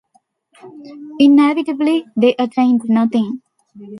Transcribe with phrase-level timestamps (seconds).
[1.19, 3.43] Inevitably they attained nothing.